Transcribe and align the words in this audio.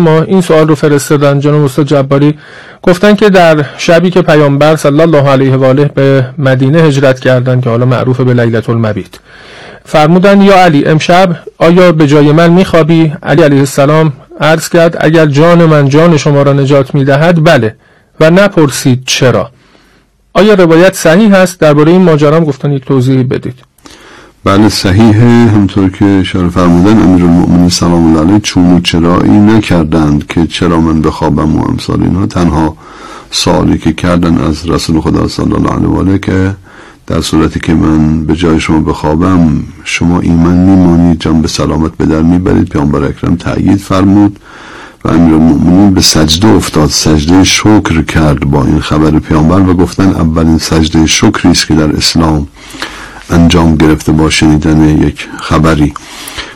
ما 0.00 0.22
این 0.22 0.40
سوال 0.40 0.68
رو 0.68 0.74
فرستادن 0.74 1.40
جناب 1.40 1.64
استاد 1.64 1.86
جباری. 1.86 2.38
گفتن 2.82 3.14
که 3.14 3.30
در 3.30 3.64
شبی 3.78 4.10
که 4.10 4.22
پیامبر 4.22 4.76
صلی 4.76 5.00
الله 5.00 5.28
علیه 5.28 5.56
و 5.56 5.64
آله 5.64 5.84
به 5.84 6.26
مدینه 6.38 6.82
هجرت 6.82 7.20
کردند 7.20 7.64
که 7.64 7.70
حالا 7.70 7.86
معروف 7.86 8.20
به 8.20 8.34
لیلت 8.34 8.70
المبیت. 8.70 9.18
فرمودن 9.84 10.40
یا 10.40 10.56
علی 10.56 10.84
امشب 10.84 11.36
آیا 11.58 11.92
به 11.92 12.06
جای 12.06 12.32
من 12.32 12.50
میخوابی؟ 12.50 13.12
علی 13.22 13.42
علیه 13.42 13.58
السلام 13.58 14.12
عرض 14.40 14.68
کرد 14.68 14.96
اگر 15.00 15.26
جان 15.26 15.64
من 15.64 15.88
جان 15.88 16.16
شما 16.16 16.42
را 16.42 16.52
نجات 16.52 16.94
می‌دهد 16.94 17.44
بله 17.44 17.76
و 18.20 18.30
نپرسید 18.30 19.02
چرا. 19.06 19.50
آیا 20.34 20.54
روایت 20.54 20.94
صحیح 20.94 21.34
هست؟ 21.34 21.60
درباره 21.60 21.92
این 21.92 22.02
ماجرا 22.02 22.40
گفتن 22.40 22.72
یک 22.72 22.84
توضیحی 22.84 23.24
بدید. 23.24 23.71
بله 24.44 24.68
صحیحه. 24.68 25.50
همطور 25.50 25.88
که 25.88 26.04
اشاره 26.04 26.48
فرمودن 26.48 27.02
امیر 27.02 27.24
المؤمنین 27.24 27.68
سلام 27.68 28.06
الله 28.06 28.20
علیه 28.20 28.40
چون 28.40 28.72
و 28.72 28.80
چرایی 28.80 29.38
نکردند 29.38 30.26
که 30.26 30.46
چرا 30.46 30.80
من 30.80 31.02
بخوابم 31.02 31.56
و 31.56 31.68
امثال 31.68 32.02
اینها. 32.02 32.26
تنها 32.26 32.76
سوالی 33.30 33.78
که 33.78 33.92
کردن 33.92 34.38
از 34.38 34.68
رسول 34.68 35.00
خدا 35.00 35.28
صلی 35.28 35.52
الله 35.52 35.70
علیه 35.70 35.88
و 35.88 35.98
آله 35.98 36.18
که 36.18 36.54
در 37.06 37.20
صورتی 37.20 37.60
که 37.60 37.74
من 37.74 38.24
به 38.24 38.36
جای 38.36 38.60
شما 38.60 38.80
بخوابم 38.80 39.62
شما 39.84 40.20
ایمان 40.20 40.54
میمانید 40.54 41.20
جان 41.20 41.42
به 41.42 41.48
سلامت 41.48 41.96
به 41.96 42.06
در 42.06 42.22
می‌برید. 42.22 42.68
پیامبر 42.68 43.04
اکرم 43.04 43.36
تأیید 43.36 43.78
فرمود 43.78 44.38
و 45.04 45.08
امیر 45.08 45.34
المؤمنین 45.34 45.94
به 45.94 46.00
سجده 46.00 46.48
افتاد. 46.48 46.88
سجده 46.88 47.44
شکر 47.44 48.02
کرد 48.02 48.40
با 48.40 48.64
این 48.64 48.80
خبر 48.80 49.10
پیامبر 49.18 49.60
و 49.60 49.74
گفتن 49.74 50.08
اولین 50.08 50.58
سجده 50.58 51.06
شکری 51.06 51.50
است 51.50 51.66
که 51.66 51.74
در 51.74 51.96
اسلام 51.96 52.46
انجام 53.30 53.76
گرفته 53.76 54.12
با 54.12 54.30
شنیدن 54.30 54.98
یک 54.98 55.28
خبری 55.40 55.94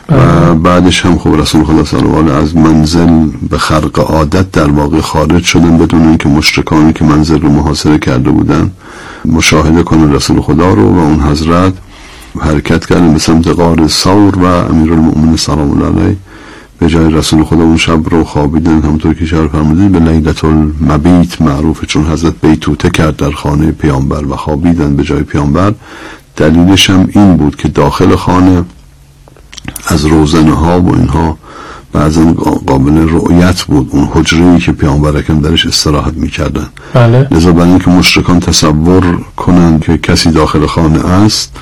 و. 0.09 0.55
بعدش 0.55 1.07
هم 1.07 1.19
خب 1.19 1.41
رسول 1.41 1.65
خدا 1.65 1.85
صلی 1.85 2.31
از 2.31 2.57
منزل 2.57 3.27
به 3.51 3.59
خرق 3.59 3.99
عادت 3.99 4.51
در 4.51 4.71
واقع 4.71 5.01
خارج 5.01 5.45
شدن 5.45 5.79
بدون 5.79 6.09
اینکه 6.09 6.29
مشرکانی 6.29 6.93
که 6.93 7.05
منزل 7.05 7.41
رو 7.41 7.49
محاصره 7.49 7.99
کرده 7.99 8.31
بودن 8.31 8.71
مشاهده 9.25 9.83
کنن 9.83 10.13
رسول 10.13 10.41
خدا 10.41 10.75
رو 10.75 10.95
و 10.95 10.99
اون 10.99 11.21
حضرت 11.21 11.73
حرکت 12.41 12.87
کردن 12.87 13.13
به 13.13 13.19
سمت 13.19 13.49
غار 13.49 13.89
سور 13.89 14.39
و 14.39 14.45
امیر 14.45 14.93
المؤمن 14.93 15.37
سلام 15.37 15.71
الله 15.71 16.03
علیه 16.03 16.17
به 16.79 16.89
جای 16.89 17.11
رسول 17.11 17.45
خدا 17.45 17.63
اون 17.63 17.77
شب 17.77 18.09
رو 18.09 18.25
خوابیدن 18.25 18.83
همونطور 18.83 19.15
که 19.15 19.27
شهر 19.27 19.49
فرمودید 19.49 19.93
به 19.93 19.99
لیلت 19.99 20.45
المبیت 20.45 21.43
معروف 21.43 21.85
چون 21.85 22.07
حضرت 22.07 22.35
بیتوته 22.43 22.91
کرد 22.91 23.17
در 23.17 23.31
خانه 23.31 23.73
پیامبر 23.73 24.25
و 24.25 24.37
خوابیدن 24.37 24.97
به 24.97 25.03
جای 25.03 25.23
پیامبر 25.23 25.75
دلیلش 26.37 26.91
هم 26.91 27.09
این 27.13 27.37
بود 27.37 27.57
که 27.57 27.69
داخل 27.69 28.17
خانه 28.17 28.65
از 29.87 30.07
روزنه 30.07 30.55
ها 30.55 30.81
و 30.81 30.95
اینها 30.95 31.39
بعضا 31.93 32.25
قابل 32.67 33.09
رؤیت 33.09 33.63
بود. 33.63 33.89
اون 33.93 34.09
حجره 34.15 34.59
که 34.59 34.73
پیامبر 34.73 35.17
اکرم 35.17 35.41
درش 35.41 35.67
استراحت 35.67 36.15
می‌کردن. 36.15 36.67
بله. 36.95 37.29
لذا 37.31 37.53
برای 37.53 37.71
اینکه 37.71 37.91
مشرکان 37.91 38.41
تصور 38.41 39.19
کنند 39.37 39.81
که 39.85 39.99
کسی 39.99 40.31
داخل 40.31 40.67
خانه 40.67 41.07
است 41.07 41.53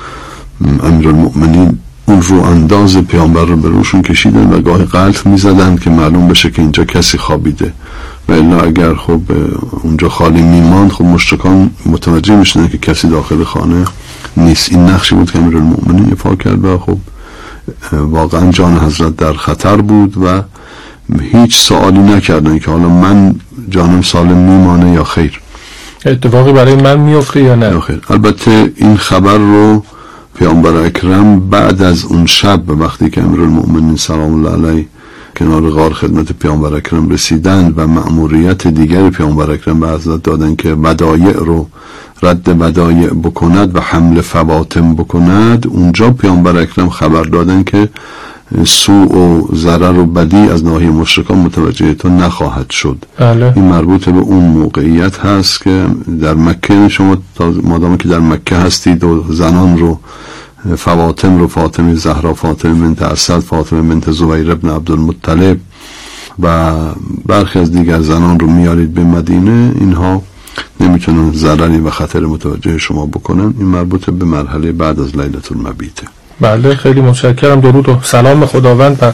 امیر 0.83 1.07
المؤمنین 1.07 1.79
اون 2.05 2.21
رو 2.21 2.41
انداز 2.41 2.97
پیامبر 2.97 3.45
رو 3.45 3.55
به 3.55 3.69
روشون 3.69 4.01
کشیدن 4.01 4.53
و 4.53 4.61
گاه 4.61 4.85
قلط 4.85 5.25
می‌زدن 5.27 5.75
که 5.75 5.89
معلوم 5.89 6.27
بشه 6.27 6.51
که 6.51 6.61
اینجا 6.61 6.83
کسی 6.85 7.17
خوابیده. 7.17 7.73
و 8.29 8.31
الا 8.31 8.61
اگر 8.61 8.95
خب 8.95 9.21
اونجا 9.83 10.09
خالی 10.09 10.41
میماند 10.41 10.91
خب 10.91 11.05
مشرکان 11.05 11.69
متوجه 11.85 12.35
می‌شدن 12.35 12.67
که 12.67 12.77
کسی 12.77 13.07
داخل 13.09 13.43
خانه 13.43 13.85
نیست. 14.37 14.71
این 14.71 14.85
نقشی 14.85 15.15
بود 15.15 15.31
که 15.31 15.39
امیر 15.39 15.57
المؤمنین 15.57 16.05
ایفا 16.09 16.35
کرد 16.35 16.65
و 16.65 16.77
خب 16.77 16.97
واقعا 17.91 18.51
جان 18.51 18.77
حضرت 18.77 19.15
در 19.15 19.33
خطر 19.33 19.77
بود 19.77 20.17
و 20.17 20.41
هیچ 21.21 21.57
سوالی 21.57 21.99
نکردن 21.99 22.59
که 22.59 22.71
حالا 22.71 22.89
من 22.89 23.35
جانم 23.69 24.01
سالم 24.01 24.37
میمانه 24.37 24.91
یا 24.91 25.03
خیر. 25.03 25.41
اتفاقی 26.05 26.53
برای 26.53 26.75
من 26.75 26.99
میفته 26.99 27.41
یا 27.41 27.55
نه؟ 27.55 27.79
خیر. 27.79 28.01
البته 28.09 28.71
این 28.75 28.97
خبر 28.97 29.37
رو 29.37 29.83
پیامبر 30.39 30.75
اکرم 30.75 31.49
بعد 31.49 31.81
از 31.81 32.05
اون 32.05 32.25
شب 32.25 32.69
وقتی 32.69 33.09
که 33.09 33.21
امیر 33.21 33.41
المؤمنین 33.41 33.95
سلام 33.95 34.45
الله 34.45 34.69
علیه 34.69 34.85
کنار 35.37 35.69
غار 35.69 35.93
خدمت 35.93 36.31
پیامبر 36.31 36.73
اکرم 36.73 37.09
رسیدند 37.09 37.73
و 37.77 37.87
مأموریت 37.87 38.67
دیگر 38.67 39.09
پیامبر 39.09 39.51
اکرم 39.51 39.79
به 39.79 39.89
حضرت 39.89 40.23
دادن 40.23 40.55
که 40.55 40.73
ودایع 40.73 41.33
رو 41.33 41.67
رد 42.23 42.61
ودایع 42.61 43.09
بکند 43.09 43.75
و 43.75 43.79
حمل 43.79 44.21
فواتم 44.21 44.95
بکند. 44.95 45.67
اونجا 45.67 46.11
پیامبر 46.11 46.57
اکرم 46.57 46.89
خبر 46.89 47.23
دادن 47.23 47.63
که 47.63 47.89
سوء 48.65 49.17
و 49.17 49.47
ضرر 49.55 49.99
و 49.99 50.05
بدی 50.05 50.37
از 50.37 50.63
ناحیه 50.63 50.89
مشرکان 50.89 51.37
متوجه 51.37 51.93
تو 51.93 52.09
نخواهد 52.09 52.69
شد. 52.69 53.05
بله. 53.17 53.53
این 53.55 53.65
مربوط 53.65 54.09
به 54.09 54.19
اون 54.19 54.43
موقعیت 54.43 55.19
هست 55.19 55.61
که 55.61 55.85
در 56.21 56.33
مکه 56.33 56.87
شما 56.87 57.17
مادام 57.63 57.97
که 57.97 58.07
در 58.07 58.19
مکه 58.19 58.55
هستید 58.55 59.03
و 59.03 59.25
زنان 59.29 59.77
رو 59.77 59.99
فواتم 60.77 61.37
رو 61.37 61.47
فاطمه 61.47 61.95
زهرا 61.95 62.33
فاطمه 62.33 62.73
بنت 62.73 63.01
اسد 63.01 63.39
فاطمه 63.39 63.81
بنت 63.81 64.11
زبیر 64.11 64.51
ابن 64.51 64.69
عبدالمطلب 64.69 65.57
و 66.39 66.73
برخی 67.25 67.59
از 67.59 67.71
دیگر 67.71 68.01
زنان 68.01 68.39
رو 68.39 68.47
میارید 68.47 68.93
به 68.93 69.03
مدینه. 69.03 69.71
اینها 69.79 70.21
نمی‌تونن 70.79 71.31
ضرری 71.31 71.79
و 71.79 71.89
خطر 71.89 72.19
متوجه 72.19 72.77
شما 72.77 73.05
بکنن 73.05 73.53
این 73.57 73.67
مربوط 73.67 74.09
به 74.09 74.25
مرحله 74.25 74.71
بعد 74.71 74.99
از 74.99 75.17
لیلت 75.17 75.51
المبیته 75.51 76.07
بله 76.41 76.75
خیلی 76.75 77.01
متشکرم. 77.01 77.61
درود 77.61 77.89
و 77.89 77.99
سلام 78.03 78.45
خداوند 78.45 78.97
و 79.01 79.11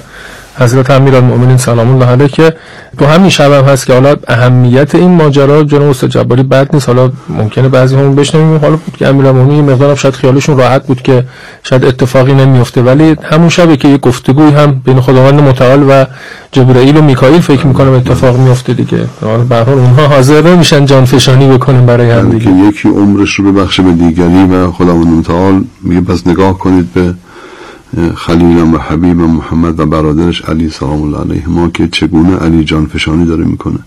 حضرت 0.60 0.90
امیرالمؤمنین 0.90 1.58
سلام 1.58 1.92
الله 1.94 2.06
علیه 2.06 2.28
که 2.28 2.54
تو 3.00 3.06
همین 3.06 3.30
شب 3.30 3.52
هم 3.52 3.64
هست 3.64 3.86
که 3.86 3.94
حالا 3.94 4.16
اهمیت 4.28 4.96
این 4.96 5.12
ماجرا 5.12 5.64
جناب 5.64 5.90
استاد 5.90 6.10
جباری 6.10 6.44
بد 6.44 6.70
نیست. 6.74 6.90
حالا 6.90 7.12
ممکنه 7.30 7.70
بعضی 7.70 7.96
هم 7.96 8.16
بشنویم. 8.16 8.58
حالا 8.58 8.76
بود 8.76 8.98
که 8.98 9.08
امیرالمؤمنین 9.08 9.72
مقدار 9.72 9.96
شاید 9.96 10.14
خیالشون 10.14 10.58
راحت 10.58 10.88
بود 10.88 11.02
که 11.02 11.24
شاید 11.64 11.86
اتفاقی 11.86 12.34
نمیفته 12.34 12.82
ولی 12.82 13.16
همون 13.24 13.50
شبه 13.50 13.78
که 13.78 13.88
یه 13.88 13.98
گفتگوی 13.98 14.52
هم 14.52 14.82
بین 14.86 15.02
خداوند 15.02 15.42
متعال 15.42 15.84
و 15.90 16.06
جبرائیل 16.52 16.98
و 16.98 17.02
میکائیل 17.02 17.42
فکر 17.42 17.68
می‌کنم 17.68 17.94
اتفاق 17.94 18.38
میفته 18.38 18.74
دیگه. 18.74 19.06
به 19.50 19.56
هر 19.56 19.70
اونها 19.70 20.08
حاضر 20.08 20.42
نمیشن 20.42 20.86
جان 20.86 21.06
فشانی 21.06 21.48
بکنن 21.48 21.86
برای 21.86 22.12
هم 22.12 22.30
دیگه. 22.30 22.52
یکی 22.52 22.90
عمرش 22.90 23.36
رو 23.36 23.52
ببخشه 23.52 23.84
به 23.84 23.92
دیگری 23.92 24.44
و 24.44 24.72
خداوند 24.72 25.08
متعال 25.08 25.64
میگه 25.84 26.02
پس 26.02 26.28
نگاه 26.28 26.58
کنید 26.58 26.94
به 26.94 27.14
خلیلم 28.16 28.74
و 28.74 28.78
حبیب 28.78 29.22
محمد 29.22 29.80
و 29.80 29.86
برادرش 29.86 30.42
علی 30.42 30.70
سلام 30.70 31.02
الله 31.02 31.18
علیه 31.20 31.50
ما 31.50 31.68
که 31.68 31.88
چگونه 31.88 32.36
علی 32.36 32.64
جان 32.64 32.86
فشانی 32.86 33.26
داره 33.26 33.46
می‌کنه. 33.46 33.80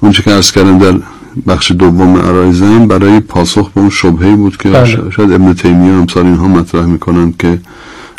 اون 0.00 0.12
که 0.12 0.30
ارز 0.30 0.50
کردم 0.50 0.78
در 0.78 0.98
بخش 1.46 1.72
دوم 1.72 2.16
عرایزم 2.16 2.86
برای 2.86 3.20
پاسخ 3.20 3.70
به 3.70 3.80
اون 3.80 3.90
شبهه 3.90 4.36
بود 4.36 4.56
که 4.56 4.68
بله. 4.68 5.10
شاید 5.10 5.32
ابن 5.32 5.52
تیمیه 5.54 5.92
امثال 5.92 6.26
اینها 6.26 6.48
مطرح 6.48 6.86
می‌کنند 6.86 7.36
که 7.36 7.60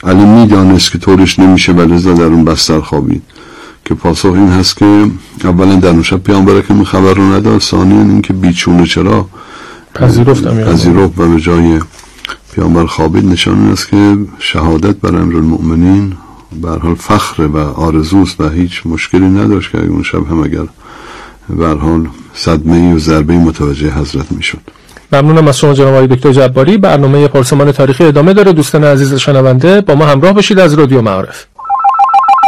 علی 0.04 0.26
می‌دانست 0.26 0.92
که 0.92 0.98
طورش 0.98 1.40
نمیشه 1.40 1.72
و 1.72 1.82
لذا 1.82 2.14
در 2.14 2.24
اون 2.24 2.46
بستر 2.46 2.80
خوابید. 2.80 3.24
که 3.86 3.96
پاسخ 3.96 4.34
این 4.34 4.48
هست 4.48 4.78
که 4.78 5.12
اولا 5.44 5.76
در 5.76 5.90
اون 5.90 6.04
شب 6.04 6.24
پیامبر 6.24 6.62
که 6.62 6.74
خبر 6.74 7.14
رو 7.14 7.34
نداد 7.34 7.62
ثانیا 7.62 8.02
اینکه 8.02 8.34
بیچونه 8.34 8.86
چرا 8.86 9.28
پذیرفت 9.96 10.48
پذیرفت 10.48 11.20
و 11.20 11.28
به 11.28 11.42
جای 11.42 11.80
پیامبر 12.54 12.86
خوابید 12.86 13.26
نشان 13.26 13.72
است 13.72 13.90
که 13.90 14.18
شهادت 14.40 14.96
بر 14.96 15.16
امر 15.16 15.36
المؤمنین 15.36 16.14
به 16.62 16.70
حال 16.70 16.96
فخر 16.96 17.42
و 17.42 17.58
آرزوست 17.58 18.42
و 18.42 18.50
هیچ 18.50 18.82
مشکلی 18.86 19.30
نداشت 19.30 19.72
که 19.72 19.86
اون 19.86 20.04
شب 20.04 20.28
هم 20.32 20.44
اگر 20.44 20.68
به 21.50 21.68
حال 21.68 22.08
صدمه 22.34 22.94
و 22.96 23.00
ضربه 23.00 23.34
متوجه 23.34 23.92
حضرت 24.00 24.32
می‌شد. 24.32 24.60
ممنونم 25.12 25.48
از 25.48 25.58
شما 25.58 25.74
جناب 25.74 26.06
دکتر 26.06 26.32
جباری. 26.32 26.78
برنامه 26.78 27.28
پرسمان 27.28 27.72
تاریخی 27.72 28.04
ادامه 28.04 28.34
داره. 28.34 28.54
دوستان 28.54 28.84
عزیز 28.84 29.14
شنونده 29.14 29.82
با 29.82 29.96
ما 29.96 30.06
همراه 30.06 30.34
باشید 30.34 30.60
از 30.60 30.74
رادیو 30.74 31.02
معارف. 31.02 31.46